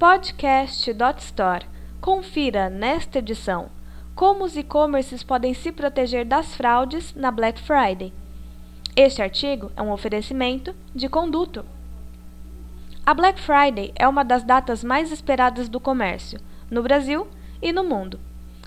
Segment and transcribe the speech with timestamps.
[0.00, 1.66] Podcast.store.
[2.00, 3.68] Confira nesta edição
[4.14, 8.10] como os e-commerces podem se proteger das fraudes na Black Friday.
[8.96, 11.66] Este artigo é um oferecimento de Conduto.
[13.04, 16.40] A Black Friday é uma das datas mais esperadas do comércio,
[16.70, 17.28] no Brasil
[17.60, 18.18] e no mundo.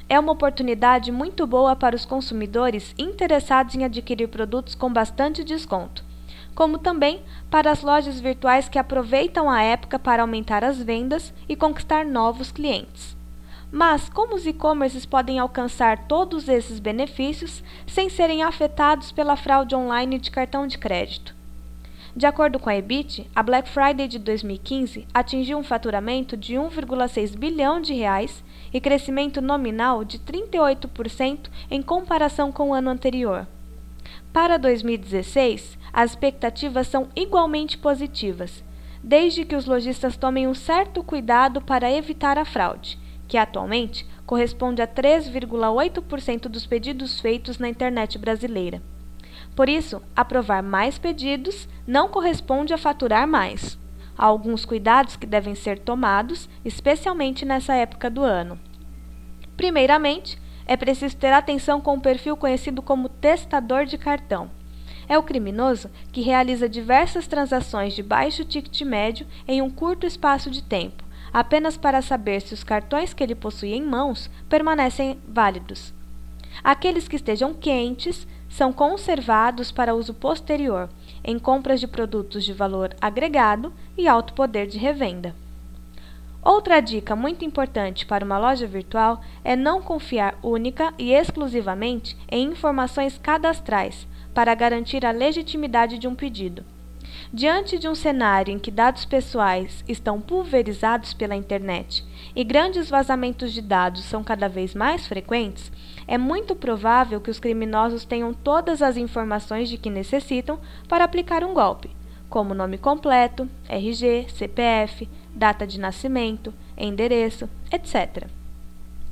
[0.08, 6.13] É uma oportunidade muito boa para os consumidores interessados em adquirir produtos com bastante desconto
[6.56, 11.56] como também para as lojas virtuais que aproveitam a época para aumentar as vendas e
[11.56, 13.16] conquistar novos clientes.
[13.72, 20.20] Mas como os e-commerces podem alcançar todos esses benefícios sem serem afetados pela fraude online
[20.20, 21.34] de cartão de crédito?
[22.16, 27.36] De acordo com a EBIT, a Black Friday de 2015 atingiu um faturamento de 1,6
[27.36, 33.48] bilhão de reais e crescimento nominal de 38% em comparação com o ano anterior.
[34.32, 38.64] Para 2016, as expectativas são igualmente positivas,
[39.04, 42.98] desde que os lojistas tomem um certo cuidado para evitar a fraude,
[43.28, 48.82] que atualmente corresponde a 3,8% dos pedidos feitos na internet brasileira.
[49.56, 53.78] Por isso, aprovar mais pedidos não corresponde a faturar mais.
[54.18, 58.60] Há alguns cuidados que devem ser tomados, especialmente nessa época do ano.
[59.56, 64.50] Primeiramente, é preciso ter atenção com o perfil conhecido como testador de cartão.
[65.08, 70.50] É o criminoso que realiza diversas transações de baixo ticket médio em um curto espaço
[70.50, 75.94] de tempo, apenas para saber se os cartões que ele possui em mãos permanecem válidos.
[76.64, 80.88] Aqueles que estejam quentes são conservados para uso posterior,
[81.24, 85.36] em compras de produtos de valor agregado e alto poder de revenda.
[86.44, 92.50] Outra dica muito importante para uma loja virtual é não confiar única e exclusivamente em
[92.50, 96.66] informações cadastrais para garantir a legitimidade de um pedido.
[97.32, 102.04] Diante de um cenário em que dados pessoais estão pulverizados pela internet
[102.36, 105.72] e grandes vazamentos de dados são cada vez mais frequentes,
[106.06, 110.60] é muito provável que os criminosos tenham todas as informações de que necessitam
[110.90, 111.90] para aplicar um golpe
[112.34, 118.28] como nome completo, RG, CPF, data de nascimento, endereço, etc.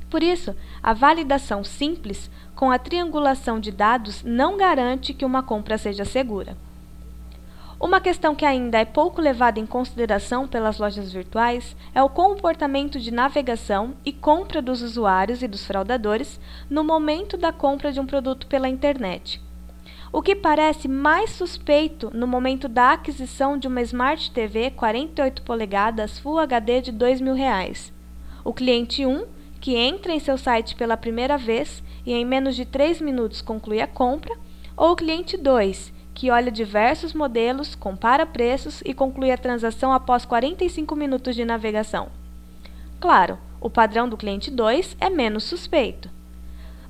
[0.08, 5.78] Por isso, a validação simples com a triangulação de dados não garante que uma compra
[5.78, 6.56] seja segura.
[7.80, 13.00] Uma questão que ainda é pouco levada em consideração pelas lojas virtuais é o comportamento
[13.00, 16.38] de navegação e compra dos usuários e dos fraudadores
[16.70, 19.40] no momento da compra de um produto pela internet
[20.12, 26.18] o que parece mais suspeito no momento da aquisição de uma Smart TV 48 polegadas
[26.18, 27.90] Full HD de R$ 2.000.
[28.44, 29.24] O cliente 1,
[29.58, 33.80] que entra em seu site pela primeira vez e em menos de 3 minutos conclui
[33.80, 34.36] a compra,
[34.76, 40.26] ou o cliente 2, que olha diversos modelos, compara preços e conclui a transação após
[40.26, 42.08] 45 minutos de navegação.
[43.00, 46.11] Claro, o padrão do cliente 2 é menos suspeito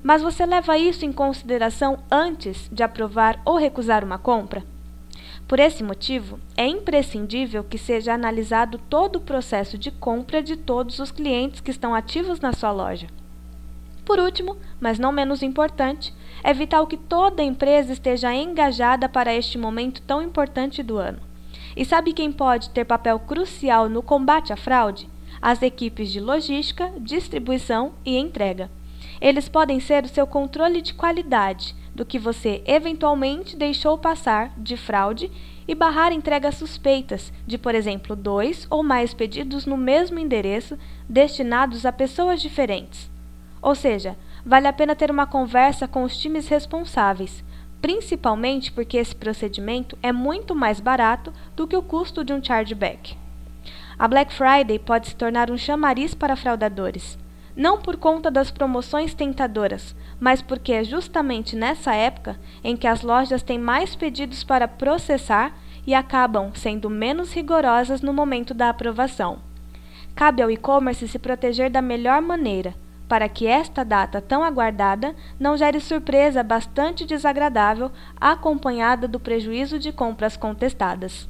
[0.03, 4.63] mas você leva isso em consideração antes de aprovar ou recusar uma compra?
[5.47, 10.99] Por esse motivo, é imprescindível que seja analisado todo o processo de compra de todos
[10.99, 13.07] os clientes que estão ativos na sua loja.
[14.05, 19.57] Por último, mas não menos importante, é vital que toda empresa esteja engajada para este
[19.57, 21.19] momento tão importante do ano.
[21.75, 25.09] E sabe quem pode ter papel crucial no combate à fraude?
[25.41, 28.69] As equipes de logística, distribuição e entrega.
[29.21, 34.75] Eles podem ser o seu controle de qualidade do que você eventualmente deixou passar de
[34.75, 35.31] fraude
[35.67, 41.85] e barrar entregas suspeitas de, por exemplo, dois ou mais pedidos no mesmo endereço destinados
[41.85, 43.09] a pessoas diferentes.
[43.61, 47.43] Ou seja, vale a pena ter uma conversa com os times responsáveis,
[47.81, 53.15] principalmente porque esse procedimento é muito mais barato do que o custo de um chargeback.
[53.97, 57.17] A Black Friday pode se tornar um chamariz para fraudadores
[57.55, 63.01] não por conta das promoções tentadoras, mas porque é justamente nessa época em que as
[63.01, 65.55] lojas têm mais pedidos para processar
[65.85, 69.39] e acabam sendo menos rigorosas no momento da aprovação.
[70.15, 72.73] Cabe ao e-commerce se proteger da melhor maneira,
[73.07, 79.91] para que esta data tão aguardada não gere surpresa bastante desagradável acompanhada do prejuízo de
[79.91, 81.27] compras contestadas.